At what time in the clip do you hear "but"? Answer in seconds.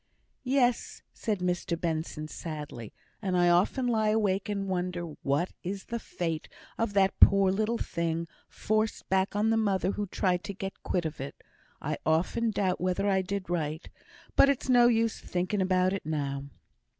14.35-14.49